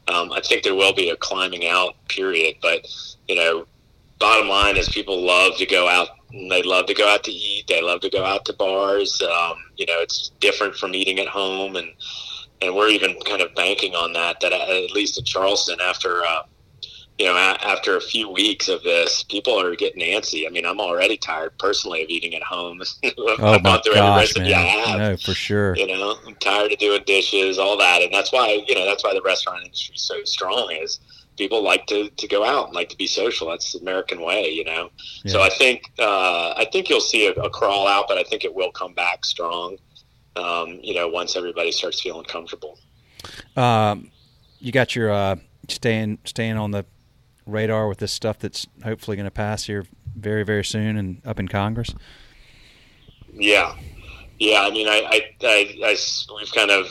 Um, 0.08 0.32
I 0.32 0.42
think 0.42 0.64
there 0.64 0.74
will 0.74 0.96
be 0.96 1.12
a 1.12 1.16
climbing 1.16 1.68
out 1.68 1.94
period, 2.08 2.56
but 2.60 2.88
you 3.28 3.36
know, 3.36 3.68
bottom 4.18 4.48
line 4.48 4.78
is 4.78 4.90
people 4.90 5.22
love 5.24 5.56
to 5.58 5.68
go 5.68 5.88
out. 5.88 6.08
They 6.32 6.64
love 6.64 6.88
to 6.88 6.96
go 6.96 7.08
out 7.08 7.24
to 7.26 7.32
eat. 7.32 7.68
They 7.68 7.84
love 7.84 8.02
to 8.02 8.10
go 8.10 8.26
out 8.26 8.44
to 8.46 8.54
bars. 8.54 9.22
Um, 9.22 9.58
you 9.76 9.86
know, 9.86 10.02
it's 10.02 10.32
different 10.40 10.76
from 10.76 10.96
eating 10.96 11.20
at 11.20 11.28
home, 11.28 11.76
and 11.76 11.90
and 12.64 12.76
we're 12.76 12.90
even 12.90 13.16
kind 13.28 13.44
of 13.44 13.54
banking 13.54 13.94
on 13.94 14.12
that. 14.14 14.40
That 14.40 14.54
at 14.54 14.92
least 14.92 15.20
in 15.20 15.24
Charleston, 15.24 15.78
after 15.84 16.26
uh, 16.26 16.42
you 17.18 17.26
know, 17.26 17.36
a- 17.36 17.66
after 17.66 17.98
a 17.98 18.02
few 18.02 18.30
weeks 18.30 18.70
of 18.70 18.84
this, 18.84 19.24
people 19.24 19.60
are 19.60 19.76
getting 19.76 20.02
antsy. 20.02 20.46
I 20.46 20.50
mean, 20.50 20.66
I'm 20.66 20.80
already 20.80 21.18
tired 21.18 21.58
personally 21.58 22.04
of 22.04 22.10
eating 22.10 22.36
at 22.36 22.44
home. 22.44 22.82
oh 23.18 23.60
my 23.60 23.82
gosh, 23.84 24.38
man. 24.38 24.54
I 24.54 24.98
know 24.98 25.18
for 25.18 25.34
sure. 25.34 25.76
You 25.76 25.88
know, 25.88 26.16
I'm 26.26 26.36
tired 26.36 26.72
of 26.72 26.78
doing 26.78 27.04
dishes, 27.06 27.58
all 27.58 27.78
that, 27.78 28.02
and 28.02 28.14
that's 28.14 28.32
why 28.32 28.64
you 28.68 28.76
know 28.76 28.86
that's 28.86 29.04
why 29.04 29.14
the 29.14 29.22
restaurant 29.22 29.64
industry 29.64 29.96
is 29.96 30.02
so 30.02 30.24
strong. 30.26 30.72
Is 30.72 31.00
people 31.38 31.64
like 31.64 31.86
to, 31.88 32.10
to 32.10 32.28
go 32.28 32.44
out 32.44 32.68
and 32.68 32.76
like 32.76 32.90
to 32.90 32.98
be 32.98 33.08
social. 33.08 33.50
That's 33.50 33.74
the 33.74 33.80
American 33.80 34.22
way, 34.22 34.50
you 34.50 34.66
know. 34.66 34.90
Yeah. 35.24 35.32
So 35.32 35.42
I 35.42 35.50
think 35.50 35.92
uh, 36.00 36.54
I 36.58 36.68
think 36.72 36.90
you'll 36.90 37.00
see 37.00 37.28
a, 37.28 37.32
a, 37.34 37.50
crawl 37.50 37.88
out, 37.88 38.06
but 38.08 38.18
I 38.18 38.24
think 38.24 38.44
it 38.44 38.54
will 38.54 38.72
come 38.72 38.94
back 38.94 39.24
strong. 39.24 39.78
Um, 40.36 40.80
you 40.84 40.94
know, 40.94 41.08
once 41.08 41.36
everybody 41.36 41.72
starts 41.72 42.02
feeling 42.02 42.26
comfortable. 42.26 42.78
Um, 43.56 44.12
you 44.60 44.72
got 44.72 44.96
your 44.96 45.12
uh, 45.12 45.36
staying 45.68 46.20
staying 46.26 46.58
on 46.58 46.72
the 46.72 46.86
radar 47.48 47.88
with 47.88 48.00
this 48.00 48.12
stuff 48.12 48.40
that's 48.40 48.68
hopefully 48.84 49.18
going 49.18 49.26
to 49.26 49.32
pass 49.32 49.66
here 49.66 49.86
very, 50.16 50.44
very 50.44 50.64
soon 50.64 50.98
and 50.98 51.22
up 51.26 51.40
in 51.40 51.48
Congress? 51.48 51.94
Yeah, 53.34 53.76
yeah. 54.40 54.62
I 54.62 54.70
mean, 54.72 54.88
I, 54.88 55.02
I, 55.10 55.36
I, 55.44 55.76
I 55.86 55.98
we've 56.36 56.52
kind 56.54 56.72
of 56.72 56.88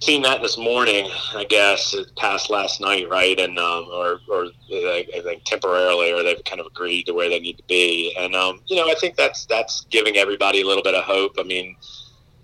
seen 0.00 0.22
that 0.22 0.42
this 0.42 0.58
morning. 0.58 1.08
I 1.34 1.44
guess 1.44 1.94
it 1.94 2.14
passed 2.16 2.50
last 2.50 2.80
night, 2.80 3.08
right? 3.08 3.38
And 3.38 3.58
um, 3.58 3.88
or, 3.92 4.20
or 4.28 4.46
I 4.72 5.20
think 5.24 5.44
temporarily, 5.44 6.12
or 6.12 6.22
they've 6.22 6.42
kind 6.44 6.60
of 6.60 6.66
agreed 6.66 7.04
to 7.04 7.12
where 7.12 7.28
they 7.28 7.40
need 7.40 7.58
to 7.58 7.64
be. 7.64 8.14
And 8.18 8.34
um, 8.34 8.60
you 8.66 8.76
know, 8.76 8.90
I 8.90 8.94
think 8.94 9.16
that's 9.16 9.46
that's 9.46 9.82
giving 9.90 10.16
everybody 10.16 10.62
a 10.62 10.66
little 10.66 10.82
bit 10.82 10.94
of 10.94 11.04
hope. 11.04 11.36
I 11.38 11.42
mean 11.42 11.76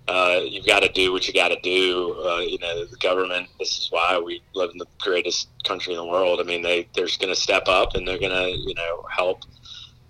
uh, 0.08 0.40
you've 0.44 0.66
got 0.66 0.82
to 0.82 0.88
do 0.88 1.12
what 1.12 1.26
you 1.26 1.34
got 1.34 1.48
to 1.48 1.60
do. 1.60 2.14
Uh, 2.25 2.38
you 2.38 2.58
know, 2.58 2.84
the 2.84 2.96
government. 2.98 3.48
This 3.58 3.76
is 3.78 3.88
why 3.90 4.20
we 4.25 4.42
live 4.54 4.70
in 4.70 4.78
the 4.78 4.86
greatest 5.00 5.48
country 5.64 5.94
in 5.94 5.98
the 5.98 6.04
world. 6.04 6.40
I 6.40 6.44
mean, 6.44 6.62
they 6.62 6.88
they're 6.94 7.08
going 7.18 7.34
to 7.34 7.40
step 7.40 7.64
up 7.66 7.94
and 7.94 8.06
they're 8.06 8.18
going 8.18 8.30
to 8.30 8.50
you 8.50 8.75
know 8.75 9.04
help 9.10 9.42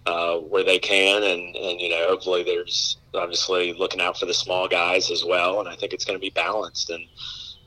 uh, 0.04 0.36
where 0.36 0.64
they 0.64 0.78
can, 0.78 1.22
and 1.22 1.56
and 1.56 1.80
you 1.80 1.88
know 1.88 2.06
hopefully 2.08 2.44
there's 2.44 2.98
obviously 3.14 3.72
looking 3.72 4.02
out 4.02 4.18
for 4.18 4.26
the 4.26 4.34
small 4.34 4.68
guys 4.68 5.10
as 5.10 5.24
well, 5.24 5.60
and 5.60 5.68
I 5.68 5.76
think 5.76 5.94
it's 5.94 6.04
going 6.04 6.18
to 6.18 6.22
be 6.22 6.30
balanced 6.30 6.90
and. 6.90 7.04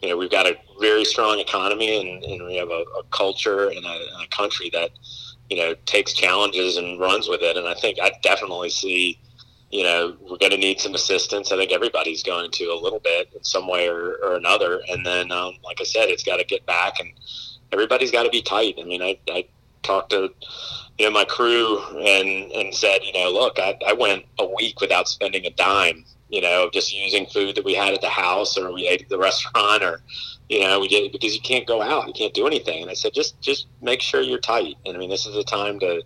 You 0.01 0.07
know, 0.07 0.15
we've 0.15 0.31
got 0.31 0.47
a 0.47 0.55
very 0.79 1.03
strong 1.03 1.39
economy, 1.39 1.99
and, 1.99 2.23
and 2.23 2.45
we 2.45 2.55
have 2.55 2.69
a, 2.69 2.85
a 2.97 3.03
culture 3.11 3.67
and 3.67 3.85
a, 3.85 3.89
and 4.13 4.23
a 4.23 4.27
country 4.29 4.69
that, 4.71 4.91
you 5.49 5.57
know, 5.57 5.75
takes 5.85 6.13
challenges 6.13 6.77
and 6.77 7.01
runs 7.01 7.27
with 7.27 7.41
it. 7.41 7.57
And 7.57 7.67
I 7.67 7.73
think 7.73 7.99
I 8.01 8.13
definitely 8.23 8.69
see 8.69 9.19
you 9.71 9.83
know, 9.83 10.15
we're 10.21 10.37
going 10.37 10.51
to 10.51 10.57
need 10.57 10.79
some 10.79 10.95
assistance. 10.95 11.51
I 11.51 11.57
think 11.57 11.71
everybody's 11.71 12.23
going 12.23 12.51
to 12.51 12.65
a 12.65 12.79
little 12.79 12.99
bit 12.99 13.29
in 13.35 13.43
some 13.43 13.67
way 13.67 13.87
or, 13.87 14.15
or 14.23 14.35
another. 14.35 14.81
And 14.89 15.05
then, 15.05 15.31
um, 15.31 15.53
like 15.63 15.79
I 15.79 15.83
said, 15.83 16.09
it's 16.09 16.23
got 16.23 16.37
to 16.37 16.43
get 16.43 16.65
back 16.65 16.99
and 16.99 17.11
everybody's 17.71 18.11
got 18.11 18.23
to 18.23 18.29
be 18.29 18.41
tight. 18.41 18.75
I 18.79 18.83
mean, 18.83 19.01
I, 19.01 19.19
I 19.29 19.45
talked 19.83 20.09
to, 20.09 20.33
you 20.97 21.05
know, 21.05 21.11
my 21.11 21.23
crew 21.23 21.79
and, 21.99 22.51
and 22.51 22.73
said, 22.73 22.99
you 23.03 23.13
know, 23.13 23.31
look, 23.31 23.59
I, 23.59 23.77
I 23.87 23.93
went 23.93 24.25
a 24.39 24.45
week 24.45 24.81
without 24.81 25.07
spending 25.07 25.45
a 25.45 25.51
dime, 25.51 26.03
you 26.29 26.41
know, 26.41 26.71
just 26.73 26.95
using 26.95 27.27
food 27.27 27.55
that 27.55 27.63
we 27.65 27.75
had 27.75 27.93
at 27.93 28.01
the 28.01 28.09
house 28.09 28.57
or 28.57 28.73
we 28.73 28.87
ate 28.87 29.03
at 29.03 29.09
the 29.09 29.19
restaurant 29.19 29.83
or, 29.83 30.01
you 30.49 30.61
know, 30.61 30.79
we 30.79 30.87
did 30.87 31.11
because 31.11 31.35
you 31.35 31.41
can't 31.41 31.67
go 31.67 31.79
out, 31.79 32.07
you 32.07 32.13
can't 32.13 32.33
do 32.33 32.47
anything. 32.47 32.81
And 32.81 32.89
I 32.89 32.95
said, 32.95 33.13
just, 33.13 33.39
just 33.39 33.67
make 33.83 34.01
sure 34.01 34.21
you're 34.21 34.39
tight. 34.39 34.77
And 34.87 34.95
I 34.95 34.99
mean, 34.99 35.11
this 35.11 35.27
is 35.27 35.35
the 35.35 35.43
time 35.43 35.79
to, 35.81 36.01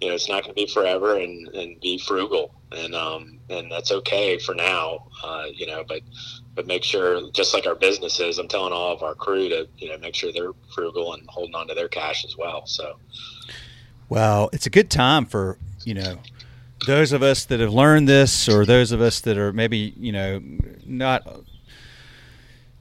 you 0.00 0.08
know, 0.08 0.14
it's 0.14 0.28
not 0.28 0.44
going 0.44 0.54
to 0.54 0.60
be 0.60 0.66
forever 0.66 1.16
and, 1.16 1.48
and 1.48 1.80
be 1.80 1.98
frugal. 1.98 2.54
And, 2.72 2.94
um, 2.94 3.40
and 3.50 3.70
that's 3.70 3.90
okay 3.90 4.38
for 4.38 4.54
now, 4.54 5.08
uh, 5.24 5.46
you 5.52 5.66
know, 5.66 5.84
but, 5.88 6.02
but 6.54 6.66
make 6.66 6.84
sure, 6.84 7.30
just 7.32 7.54
like 7.54 7.66
our 7.66 7.74
businesses, 7.74 8.38
I'm 8.38 8.48
telling 8.48 8.72
all 8.72 8.92
of 8.92 9.02
our 9.02 9.14
crew 9.14 9.48
to, 9.48 9.68
you 9.78 9.88
know, 9.88 9.98
make 9.98 10.14
sure 10.14 10.32
they're 10.32 10.52
frugal 10.74 11.14
and 11.14 11.28
holding 11.28 11.54
on 11.54 11.68
to 11.68 11.74
their 11.74 11.88
cash 11.88 12.24
as 12.24 12.36
well. 12.36 12.66
So, 12.66 12.98
well, 14.08 14.50
it's 14.52 14.66
a 14.66 14.70
good 14.70 14.90
time 14.90 15.24
for, 15.26 15.58
you 15.84 15.94
know, 15.94 16.18
those 16.86 17.12
of 17.12 17.22
us 17.22 17.44
that 17.46 17.60
have 17.60 17.72
learned 17.72 18.08
this 18.08 18.48
or 18.48 18.64
those 18.64 18.92
of 18.92 19.00
us 19.00 19.20
that 19.20 19.36
are 19.36 19.52
maybe, 19.52 19.94
you 19.96 20.12
know, 20.12 20.40
not 20.86 21.26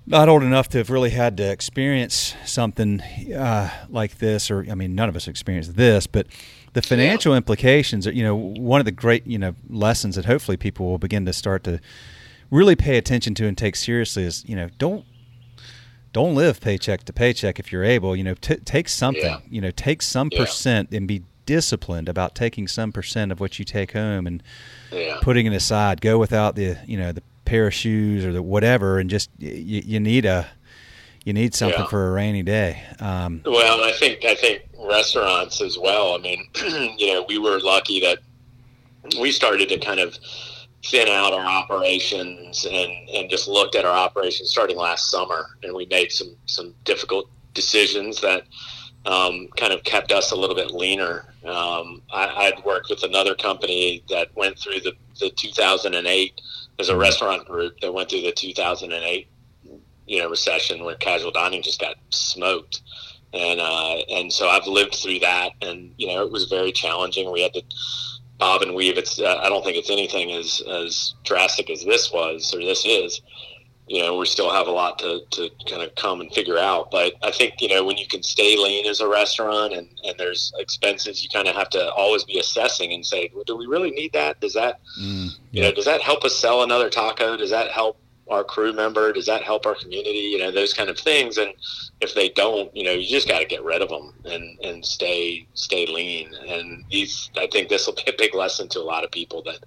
not 0.06 0.30
old 0.30 0.42
enough 0.42 0.70
to 0.70 0.78
have 0.78 0.90
really 0.90 1.10
had 1.10 1.36
to 1.36 1.52
experience 1.52 2.34
something 2.46 3.02
uh, 3.02 3.70
like 3.90 4.20
this, 4.20 4.50
or 4.50 4.66
I 4.72 4.76
mean, 4.76 4.96
none 4.96 5.10
of 5.10 5.18
us 5.18 5.28
experienced 5.28 5.76
this, 5.76 6.08
but 6.08 6.28
the 6.78 6.82
financial 6.84 7.34
yeah. 7.34 7.38
implications 7.38 8.06
are, 8.06 8.12
you 8.12 8.22
know, 8.22 8.36
one 8.36 8.80
of 8.80 8.86
the 8.86 8.92
great, 8.92 9.26
you 9.26 9.40
know, 9.40 9.56
lessons 9.68 10.16
that 10.16 10.26
hopefully 10.26 10.58
people 10.58 10.86
will 10.86 11.00
begin 11.00 11.26
to 11.26 11.34
start 11.34 11.64
to 11.64 11.80
really 12.52 12.76
pay 12.76 13.00
attention 13.00 13.34
to 13.34 13.48
and 13.48 13.58
take 13.58 13.76
seriously 13.76 14.24
is, 14.24 14.46
you 14.48 14.56
know, 14.56 14.70
don't 14.78 15.04
don't 16.14 16.36
live 16.36 16.62
paycheck 16.62 17.04
to 17.06 17.12
paycheck 17.12 17.58
if 17.58 17.72
you're 17.72 17.84
able. 17.84 18.16
You 18.16 18.24
know, 18.24 18.36
t- 18.36 18.58
take 18.58 18.90
something. 18.90 19.24
Yeah. 19.24 19.40
You 19.50 19.60
know, 19.60 19.72
take 19.72 20.04
some 20.04 20.30
yeah. 20.32 20.38
percent 20.38 20.90
and 20.92 21.08
be 21.08 21.24
disciplined 21.48 22.08
about 22.08 22.36
taking 22.36 22.68
some 22.68 22.92
percent 22.92 23.32
of 23.32 23.40
what 23.40 23.58
you 23.58 23.66
take 23.66 23.94
home 23.94 24.28
and 24.28 24.44
putting 25.24 25.48
it 25.48 25.54
aside. 25.54 26.00
Go 26.00 26.20
without 26.20 26.54
the, 26.54 26.78
you 26.86 26.98
know, 26.98 27.12
the 27.12 27.24
pair 27.46 27.66
of 27.66 27.74
shoes 27.74 28.24
or 28.24 28.32
the 28.32 28.44
whatever, 28.44 29.00
and 29.00 29.10
just 29.10 29.32
you, 29.40 29.82
you 29.84 30.00
need 30.00 30.26
a 30.26 30.46
you 31.26 31.34
need 31.34 31.56
something 31.56 31.88
for 31.88 32.08
a 32.08 32.12
rainy 32.12 32.44
day. 32.44 32.84
Um, 33.00 33.42
well, 33.46 33.84
I 33.84 33.94
think 33.94 34.24
I 34.26 34.36
think 34.36 34.67
restaurants 34.88 35.62
as 35.62 35.78
well. 35.78 36.16
I 36.16 36.18
mean, 36.20 36.48
you 36.98 37.14
know, 37.14 37.26
we 37.28 37.38
were 37.38 37.60
lucky 37.60 38.00
that 38.02 38.20
we 39.20 39.32
started 39.32 39.70
to 39.70 39.80
kind 39.80 40.00
of 40.00 40.18
thin 40.86 41.08
out 41.08 41.34
our 41.34 41.46
operations 41.46 42.66
and 42.66 43.10
and 43.10 43.30
just 43.30 43.48
looked 43.48 43.76
at 43.76 43.86
our 43.86 43.96
operations 43.98 44.52
starting 44.52 44.78
last 44.78 45.10
summer, 45.10 45.46
and 45.64 45.74
we 45.74 45.86
made 45.88 46.12
some 46.12 46.36
some 46.46 46.74
difficult 46.84 47.30
decisions 47.54 48.22
that. 48.22 48.44
Um, 49.06 49.48
kind 49.56 49.72
of 49.72 49.86
kept 49.86 50.12
us 50.12 50.32
a 50.32 50.36
little 50.36 50.56
bit 50.56 50.72
leaner. 50.72 51.34
Um, 51.46 52.02
I, 52.12 52.52
would 52.54 52.66
worked 52.66 52.90
with 52.90 53.04
another 53.04 53.36
company 53.36 54.04
that 54.10 54.36
went 54.36 54.60
through 54.60 54.82
the, 54.82 54.92
the 55.18 55.30
2008 55.30 56.42
there's 56.78 56.90
a 56.90 56.96
restaurant 56.96 57.46
group 57.46 57.80
that 57.82 57.94
went 57.94 58.10
through 58.10 58.22
the 58.22 58.32
2008 58.32 59.28
you 60.06 60.20
know 60.22 60.30
recession 60.30 60.84
where 60.84 60.96
casual 60.96 61.32
dining 61.32 61.62
just 61.62 61.82
got 61.82 61.96
smoked 62.10 62.82
and 63.34 63.60
uh, 63.60 63.98
and 64.10 64.32
so 64.32 64.48
I've 64.48 64.68
lived 64.68 64.96
through 64.96 65.20
that 65.20 65.52
and 65.62 65.94
you 65.98 66.08
know 66.08 66.26
it 66.26 66.32
was 66.32 66.46
very 66.46 66.72
challenging 66.72 67.32
we 67.32 67.42
had 67.42 67.54
to 67.54 67.62
bob 68.38 68.62
and 68.62 68.76
weave 68.76 68.98
it's 68.98 69.20
uh, 69.20 69.40
I 69.42 69.50
don't 69.50 69.64
think 69.64 69.78
it's 69.78 69.90
anything 69.90 70.32
as 70.32 70.62
as 70.70 71.16
drastic 71.24 71.70
as 71.70 71.84
this 71.84 72.12
was 72.12 72.54
or 72.54 72.60
this 72.60 72.86
is 72.86 73.22
you 73.88 74.02
know, 74.02 74.18
we 74.18 74.26
still 74.26 74.52
have 74.52 74.68
a 74.68 74.72
lot 74.72 75.00
to, 75.00 75.22
to 75.32 75.50
kind 75.66 75.82
of 75.82 75.96
come 75.96 76.20
and 76.20 76.32
figure 76.34 76.58
out. 76.58 76.92
But 76.92 77.14
I 77.24 77.32
think, 77.32 77.62
you 77.62 77.70
know, 77.70 77.86
when 77.86 77.98
you 77.98 78.06
can 78.06 78.22
stay 78.22 78.58
lean 78.58 78.86
as 78.86 79.00
a 79.00 79.08
restaurant 79.08 79.74
and, 79.74 79.88
and 80.04 80.16
there's 80.18 80.52
expenses, 80.60 81.24
you 81.24 81.30
kind 81.30 81.48
of 81.48 81.56
have 81.56 81.70
to 81.70 81.92
always 81.94 82.26
be 82.26 82.38
assessing 82.38 82.92
and 82.92 83.06
say, 83.06 83.32
well, 83.34 83.46
do 83.46 83.56
we 83.56 83.66
really 83.66 83.92
need 83.92 84.12
that? 84.12 84.42
Does 84.42 84.54
that, 84.56 84.82
mm, 85.02 85.30
yeah. 85.30 85.32
you 85.52 85.62
know, 85.62 85.72
does 85.72 85.86
that 85.86 86.02
help 86.02 86.26
us 86.26 86.36
sell 86.36 86.64
another 86.64 86.90
taco? 86.90 87.38
Does 87.38 87.52
that 87.52 87.72
help 87.72 87.98
our 88.30 88.44
crew 88.44 88.74
member? 88.74 89.14
Does 89.14 89.26
that 89.26 89.44
help 89.44 89.66
our 89.66 89.76
community? 89.76 90.30
You 90.32 90.40
know, 90.40 90.52
those 90.52 90.74
kind 90.74 90.90
of 90.90 90.98
things. 90.98 91.38
And 91.38 91.54
if 92.02 92.14
they 92.14 92.30
don't, 92.30 92.76
you 92.76 92.84
know, 92.84 92.92
you 92.92 93.08
just 93.08 93.28
got 93.28 93.40
to 93.40 93.46
get 93.46 93.64
rid 93.64 93.82
of 93.82 93.90
them 93.90 94.14
and, 94.26 94.60
and 94.64 94.86
stay, 94.86 95.48
stay 95.54 95.86
lean. 95.86 96.34
And 96.48 96.84
these, 96.90 97.30
I 97.38 97.48
think 97.52 97.70
this 97.70 97.88
will 97.88 97.96
be 97.96 98.04
a 98.08 98.18
big 98.18 98.36
lesson 98.36 98.68
to 98.70 98.80
a 98.80 98.82
lot 98.82 99.04
of 99.04 99.12
people 99.12 99.42
that, 99.44 99.60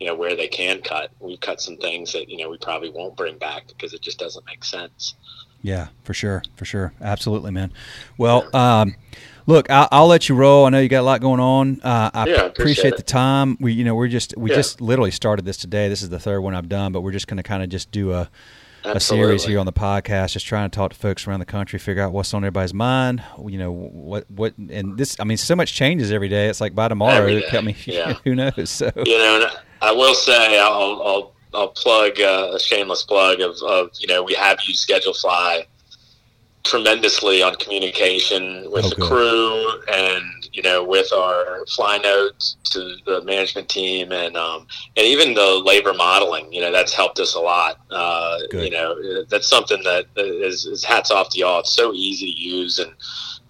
you 0.00 0.06
know, 0.06 0.14
where 0.14 0.36
they 0.36 0.48
can 0.48 0.82
cut, 0.82 1.10
we've 1.20 1.40
cut 1.40 1.60
some 1.60 1.76
things 1.76 2.12
that, 2.12 2.28
you 2.28 2.38
know, 2.38 2.50
we 2.50 2.58
probably 2.58 2.90
won't 2.90 3.16
bring 3.16 3.38
back 3.38 3.68
because 3.68 3.92
it 3.94 4.02
just 4.02 4.18
doesn't 4.18 4.46
make 4.46 4.64
sense. 4.64 5.14
Yeah, 5.62 5.88
for 6.04 6.14
sure. 6.14 6.42
For 6.56 6.64
sure. 6.64 6.92
Absolutely, 7.00 7.50
man. 7.50 7.72
Well, 8.18 8.48
um, 8.54 8.94
Look, 9.46 9.70
I'll, 9.70 9.88
I'll, 9.92 10.06
let 10.08 10.28
you 10.28 10.34
roll. 10.34 10.66
I 10.66 10.70
know 10.70 10.80
you 10.80 10.88
got 10.88 11.00
a 11.00 11.02
lot 11.02 11.20
going 11.20 11.38
on. 11.40 11.80
Uh, 11.82 12.10
I 12.12 12.26
yeah, 12.26 12.34
appreciate, 12.34 12.48
appreciate 12.48 12.96
the 12.96 13.02
time. 13.04 13.56
We, 13.60 13.72
you 13.72 13.84
know, 13.84 13.94
we're 13.94 14.08
just 14.08 14.36
we 14.36 14.50
yeah. 14.50 14.56
just 14.56 14.80
literally 14.80 15.12
started 15.12 15.44
this 15.44 15.56
today. 15.56 15.88
This 15.88 16.02
is 16.02 16.08
the 16.08 16.18
third 16.18 16.40
one 16.40 16.54
I've 16.54 16.68
done, 16.68 16.92
but 16.92 17.02
we're 17.02 17.12
just 17.12 17.28
going 17.28 17.36
to 17.36 17.44
kind 17.44 17.62
of 17.62 17.68
just 17.68 17.90
do 17.92 18.12
a 18.12 18.28
a 18.94 19.00
series 19.00 19.44
here 19.44 19.58
on 19.58 19.66
the 19.66 19.72
podcast, 19.72 20.32
just 20.32 20.46
trying 20.46 20.70
to 20.70 20.74
talk 20.74 20.92
to 20.92 20.96
folks 20.96 21.26
around 21.26 21.40
the 21.40 21.46
country, 21.46 21.78
figure 21.78 22.02
out 22.02 22.12
what's 22.12 22.32
on 22.34 22.44
everybody's 22.44 22.74
mind. 22.74 23.22
You 23.44 23.58
know 23.58 23.72
what 23.72 24.30
what 24.30 24.56
and 24.56 24.96
this. 24.96 25.16
I 25.20 25.24
mean, 25.24 25.36
so 25.36 25.56
much 25.56 25.74
changes 25.74 26.12
every 26.12 26.28
day. 26.28 26.48
It's 26.48 26.60
like 26.60 26.74
by 26.74 26.88
tomorrow, 26.88 27.26
it 27.26 27.46
kept 27.48 27.64
me. 27.64 27.76
Yeah. 27.86 28.14
who 28.24 28.34
knows? 28.34 28.52
So 28.76 28.90
you 28.96 29.18
know, 29.18 29.48
I 29.80 29.92
will 29.92 30.14
say 30.14 30.58
I'll 30.58 31.02
I'll, 31.02 31.32
I'll 31.54 31.68
plug 31.68 32.20
uh, 32.20 32.52
a 32.54 32.60
shameless 32.60 33.04
plug 33.04 33.40
of, 33.40 33.56
of 33.62 33.90
you 33.98 34.06
know 34.06 34.22
we 34.22 34.34
have 34.34 34.58
used 34.66 34.88
Schedulefly 34.88 35.66
tremendously 36.66 37.42
on 37.42 37.54
communication 37.56 38.70
with 38.70 38.84
oh, 38.84 38.88
the 38.90 38.96
crew 38.96 39.82
and 39.92 40.48
you 40.52 40.62
know 40.62 40.82
with 40.82 41.12
our 41.12 41.64
fly 41.66 41.98
notes 41.98 42.56
to 42.64 42.96
the 43.06 43.22
management 43.22 43.68
team 43.68 44.12
and 44.12 44.36
um, 44.36 44.66
and 44.96 45.06
even 45.06 45.34
the 45.34 45.62
labor 45.64 45.94
modeling 45.94 46.52
you 46.52 46.60
know 46.60 46.72
that's 46.72 46.92
helped 46.92 47.18
us 47.20 47.34
a 47.34 47.40
lot. 47.40 47.80
Uh, 47.90 48.38
you 48.52 48.70
know 48.70 49.24
that's 49.24 49.48
something 49.48 49.82
that 49.84 50.06
is, 50.16 50.66
is 50.66 50.84
hats 50.84 51.10
off 51.10 51.30
to 51.30 51.38
y'all. 51.38 51.60
It's 51.60 51.74
so 51.74 51.92
easy 51.92 52.32
to 52.34 52.40
use 52.40 52.78
and 52.78 52.92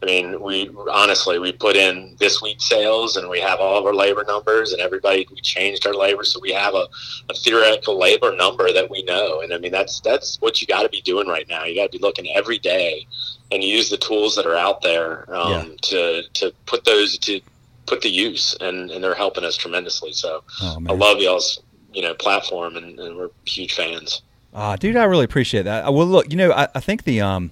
I 0.02 0.06
mean, 0.06 0.40
we 0.42 0.70
honestly 0.92 1.38
we 1.38 1.52
put 1.52 1.74
in 1.74 2.16
this 2.18 2.42
week's 2.42 2.68
sales, 2.68 3.16
and 3.16 3.30
we 3.30 3.40
have 3.40 3.60
all 3.60 3.78
of 3.78 3.86
our 3.86 3.94
labor 3.94 4.24
numbers, 4.24 4.72
and 4.72 4.80
everybody 4.80 5.26
we 5.30 5.40
changed 5.40 5.86
our 5.86 5.94
labor, 5.94 6.22
so 6.22 6.38
we 6.38 6.52
have 6.52 6.74
a, 6.74 6.86
a 7.30 7.34
theoretical 7.34 7.98
labor 7.98 8.36
number 8.36 8.72
that 8.72 8.90
we 8.90 9.02
know. 9.04 9.40
And 9.40 9.54
I 9.54 9.58
mean, 9.58 9.72
that's 9.72 10.00
that's 10.00 10.38
what 10.40 10.60
you 10.60 10.66
got 10.66 10.82
to 10.82 10.90
be 10.90 11.00
doing 11.00 11.28
right 11.28 11.48
now. 11.48 11.64
You 11.64 11.74
got 11.76 11.90
to 11.90 11.98
be 11.98 12.02
looking 12.02 12.28
every 12.36 12.58
day 12.58 13.06
and 13.50 13.64
use 13.64 13.88
the 13.88 13.96
tools 13.96 14.36
that 14.36 14.44
are 14.44 14.56
out 14.56 14.82
there 14.82 15.32
um, 15.34 15.50
yeah. 15.50 15.64
to 15.82 16.22
to 16.34 16.52
put 16.66 16.84
those 16.84 17.16
to 17.18 17.40
put 17.86 18.02
the 18.02 18.10
use, 18.10 18.54
and 18.60 18.90
and 18.90 19.02
they're 19.02 19.14
helping 19.14 19.44
us 19.44 19.56
tremendously. 19.56 20.12
So 20.12 20.42
oh, 20.60 20.78
I 20.88 20.92
love 20.92 21.20
y'all's 21.20 21.60
you 21.94 22.02
know 22.02 22.12
platform, 22.14 22.76
and, 22.76 22.98
and 23.00 23.16
we're 23.16 23.30
huge 23.46 23.74
fans. 23.74 24.20
Ah, 24.52 24.76
dude, 24.76 24.96
I 24.96 25.04
really 25.04 25.24
appreciate 25.24 25.62
that. 25.62 25.92
Well, 25.92 26.06
look, 26.06 26.30
you 26.30 26.36
know, 26.36 26.52
I, 26.52 26.68
I 26.74 26.80
think 26.80 27.04
the 27.04 27.22
um 27.22 27.50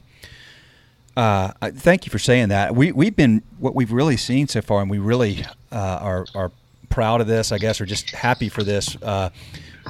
uh, 1.16 1.52
thank 1.62 2.06
you 2.06 2.10
for 2.10 2.18
saying 2.18 2.48
that. 2.48 2.74
We 2.74 2.92
we've 2.92 3.14
been 3.14 3.42
what 3.58 3.74
we've 3.74 3.92
really 3.92 4.16
seen 4.16 4.48
so 4.48 4.62
far, 4.62 4.80
and 4.80 4.90
we 4.90 4.98
really 4.98 5.44
uh, 5.70 5.98
are 6.00 6.26
are 6.34 6.52
proud 6.88 7.20
of 7.20 7.26
this, 7.26 7.52
I 7.52 7.58
guess, 7.58 7.80
or 7.80 7.86
just 7.86 8.10
happy 8.10 8.48
for 8.48 8.62
this. 8.62 8.96
Uh, 9.02 9.30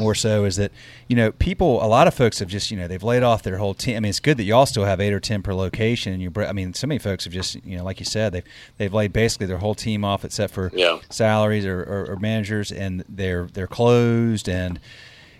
more 0.00 0.14
so 0.14 0.44
is 0.44 0.56
that 0.56 0.72
you 1.08 1.16
know 1.16 1.32
people 1.32 1.82
a 1.84 1.86
lot 1.86 2.08
of 2.08 2.14
folks 2.14 2.38
have 2.38 2.48
just 2.48 2.70
you 2.70 2.76
know 2.76 2.88
they've 2.88 3.02
laid 3.02 3.22
off 3.22 3.42
their 3.42 3.58
whole 3.58 3.74
team 3.74 3.96
i 3.96 4.00
mean 4.00 4.10
it's 4.10 4.20
good 4.20 4.36
that 4.36 4.44
y'all 4.44 4.66
still 4.66 4.84
have 4.84 5.00
eight 5.00 5.12
or 5.12 5.20
ten 5.20 5.42
per 5.42 5.54
location 5.54 6.12
and 6.12 6.22
you 6.22 6.32
i 6.38 6.52
mean 6.52 6.74
so 6.74 6.86
many 6.86 6.98
folks 6.98 7.24
have 7.24 7.32
just 7.32 7.54
you 7.64 7.76
know 7.76 7.84
like 7.84 8.00
you 8.00 8.04
said 8.04 8.32
they've 8.32 8.44
they've 8.78 8.92
laid 8.92 9.12
basically 9.12 9.46
their 9.46 9.58
whole 9.58 9.74
team 9.74 10.04
off 10.04 10.24
except 10.24 10.52
for 10.52 10.70
yeah. 10.74 10.98
salaries 11.10 11.64
or, 11.64 11.80
or, 11.82 12.12
or 12.12 12.16
managers 12.16 12.72
and 12.72 13.04
they're 13.08 13.46
they're 13.52 13.66
closed 13.68 14.48
and 14.48 14.80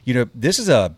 you 0.05 0.15
know, 0.15 0.27
this 0.35 0.59
is 0.59 0.69
a, 0.69 0.95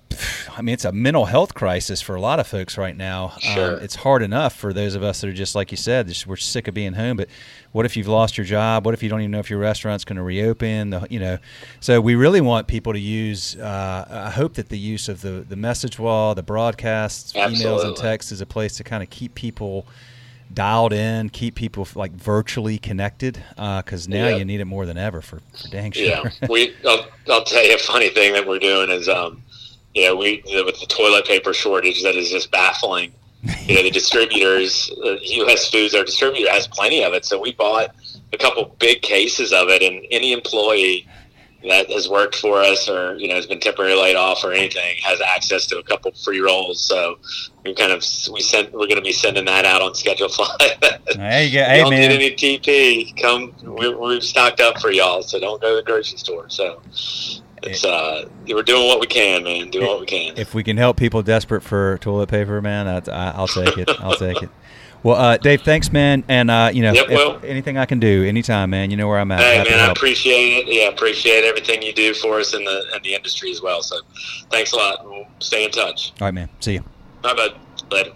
I 0.56 0.62
mean, 0.62 0.72
it's 0.72 0.84
a 0.84 0.92
mental 0.92 1.26
health 1.26 1.54
crisis 1.54 2.00
for 2.00 2.14
a 2.14 2.20
lot 2.20 2.40
of 2.40 2.46
folks 2.46 2.76
right 2.78 2.96
now. 2.96 3.32
Um, 3.34 3.40
sure. 3.40 3.76
Um, 3.76 3.82
it's 3.82 3.96
hard 3.96 4.22
enough 4.22 4.54
for 4.54 4.72
those 4.72 4.94
of 4.94 5.02
us 5.02 5.20
that 5.20 5.28
are 5.28 5.32
just 5.32 5.54
like 5.54 5.70
you 5.70 5.76
said, 5.76 6.08
just, 6.08 6.26
we're 6.26 6.36
sick 6.36 6.66
of 6.66 6.74
being 6.74 6.94
home. 6.94 7.16
But 7.16 7.28
what 7.72 7.86
if 7.86 7.96
you've 7.96 8.08
lost 8.08 8.38
your 8.38 8.44
job? 8.46 8.84
What 8.84 8.94
if 8.94 9.02
you 9.02 9.08
don't 9.08 9.20
even 9.20 9.30
know 9.30 9.38
if 9.38 9.50
your 9.50 9.58
restaurant's 9.58 10.04
going 10.04 10.16
to 10.16 10.22
reopen? 10.22 10.90
The, 10.90 11.06
you 11.10 11.20
know, 11.20 11.38
so 11.80 12.00
we 12.00 12.14
really 12.14 12.40
want 12.40 12.66
people 12.66 12.92
to 12.94 12.98
use. 12.98 13.54
Uh, 13.56 14.06
I 14.26 14.30
hope 14.30 14.54
that 14.54 14.70
the 14.70 14.78
use 14.78 15.08
of 15.08 15.20
the 15.20 15.44
the 15.46 15.56
message 15.56 15.98
wall, 15.98 16.34
the 16.34 16.42
broadcasts, 16.42 17.36
Absolutely. 17.36 17.64
emails, 17.64 17.84
and 17.86 17.96
texts 17.96 18.32
is 18.32 18.40
a 18.40 18.46
place 18.46 18.76
to 18.78 18.84
kind 18.84 19.02
of 19.02 19.10
keep 19.10 19.34
people 19.34 19.86
dialed 20.52 20.92
in, 20.92 21.28
keep 21.30 21.54
people 21.54 21.86
like 21.94 22.12
virtually 22.12 22.78
connected 22.78 23.42
because 23.56 24.06
uh, 24.06 24.10
now 24.10 24.28
Yeah. 24.28 24.36
you 24.36 24.44
need 24.44 24.60
it 24.60 24.64
more 24.64 24.86
than 24.86 24.96
ever 24.98 25.20
for, 25.20 25.40
for 25.60 25.68
dang 25.70 25.92
sure. 25.92 26.04
Yeah, 26.04 26.30
we. 26.50 26.74
I'll, 26.86 27.06
I'll 27.28 27.44
tell 27.44 27.64
you 27.64 27.74
a 27.74 27.78
funny 27.78 28.08
thing 28.10 28.32
that 28.34 28.46
we're 28.46 28.58
doing 28.58 28.90
is, 28.90 29.08
um, 29.08 29.42
you 29.94 30.04
know, 30.04 30.16
we 30.16 30.42
with 30.64 30.78
the 30.80 30.86
toilet 30.86 31.26
paper 31.26 31.52
shortage 31.52 32.02
that 32.02 32.14
is 32.14 32.30
just 32.30 32.50
baffling. 32.50 33.12
You 33.66 33.76
know, 33.76 33.82
the 33.82 33.90
distributors, 34.00 34.90
uh, 35.04 35.16
U.S. 35.22 35.70
Foods, 35.70 35.94
our 35.94 36.04
distributor 36.04 36.50
has 36.50 36.66
plenty 36.66 37.04
of 37.04 37.12
it, 37.12 37.24
so 37.24 37.40
we 37.40 37.52
bought 37.52 37.94
a 38.32 38.38
couple 38.38 38.74
big 38.80 39.02
cases 39.02 39.52
of 39.52 39.68
it, 39.68 39.82
and 39.82 40.04
any 40.10 40.32
employee 40.32 41.06
that 41.64 41.90
has 41.90 42.08
worked 42.08 42.36
for 42.36 42.60
us 42.60 42.88
or 42.88 43.16
you 43.16 43.28
know 43.28 43.34
has 43.34 43.46
been 43.46 43.60
temporarily 43.60 44.00
laid 44.00 44.16
off 44.16 44.44
or 44.44 44.52
anything 44.52 44.96
has 45.02 45.20
access 45.20 45.66
to 45.66 45.78
a 45.78 45.82
couple 45.82 46.12
free 46.12 46.40
rolls. 46.40 46.82
So 46.82 47.18
we 47.64 47.74
kind 47.74 47.92
of 47.92 48.04
we 48.32 48.40
sent 48.40 48.72
we're 48.72 48.86
going 48.86 48.96
to 48.96 49.02
be 49.02 49.12
sending 49.12 49.44
that 49.46 49.64
out 49.64 49.82
on 49.82 49.94
schedule 49.94 50.28
fly. 50.30 50.56
There 50.80 51.44
you 51.44 51.52
go. 51.52 51.64
Hey 51.64 51.80
don't 51.80 51.90
man, 51.90 52.10
need 52.10 52.14
any 52.14 52.30
TP. 52.34 53.20
Come, 53.20 53.54
we're, 53.62 53.96
we've 53.96 54.22
stocked 54.22 54.60
up 54.60 54.80
for 54.80 54.90
y'all, 54.90 55.22
so 55.22 55.40
don't 55.40 55.60
go 55.60 55.70
to 55.70 55.76
the 55.76 55.82
grocery 55.82 56.18
store. 56.18 56.48
So 56.48 56.80
it's 57.62 57.84
uh, 57.84 58.28
we're 58.48 58.62
doing 58.62 58.86
what 58.86 59.00
we 59.00 59.06
can, 59.06 59.44
man. 59.44 59.70
Doing 59.70 59.86
what 59.86 60.00
we 60.00 60.06
can. 60.06 60.36
if 60.36 60.54
we 60.54 60.62
can 60.62 60.76
help 60.76 60.96
people 60.96 61.22
desperate 61.22 61.62
for 61.62 61.98
toilet 61.98 62.28
paper, 62.28 62.60
man, 62.60 62.86
that's, 62.86 63.08
I, 63.08 63.30
I'll 63.30 63.48
take 63.48 63.78
it. 63.78 63.90
I'll 64.00 64.16
take 64.16 64.42
it. 64.42 64.50
Well, 65.06 65.14
uh, 65.14 65.36
Dave, 65.36 65.62
thanks, 65.62 65.92
man. 65.92 66.24
And 66.26 66.50
uh, 66.50 66.70
you 66.74 66.82
know, 66.82 66.92
Yep, 66.92 67.08
well- 67.10 67.40
anything 67.44 67.78
I 67.78 67.86
can 67.86 68.00
do, 68.00 68.24
anytime, 68.24 68.70
man. 68.70 68.90
You 68.90 68.96
know 68.96 69.06
where 69.06 69.20
I'm 69.20 69.30
at. 69.30 69.38
Hey 69.38 69.58
Happy 69.58 69.70
man, 69.70 69.78
I 69.78 69.92
appreciate 69.92 70.66
it. 70.66 70.66
Yeah, 70.66 70.88
appreciate 70.88 71.44
everything 71.44 71.80
you 71.80 71.92
do 71.92 72.12
for 72.12 72.40
us 72.40 72.54
in 72.54 72.64
the 72.64 72.84
in 72.96 73.02
the 73.04 73.14
industry 73.14 73.52
as 73.52 73.62
well. 73.62 73.82
So 73.82 74.00
thanks 74.50 74.72
a 74.72 74.76
lot. 74.76 75.04
We'll 75.04 75.24
stay 75.38 75.64
in 75.64 75.70
touch. 75.70 76.12
All 76.20 76.26
right, 76.26 76.34
man. 76.34 76.48
See 76.58 76.72
you. 76.72 76.84
Bye, 77.22 77.34
bud. 77.34 77.54
Later. 77.88 78.10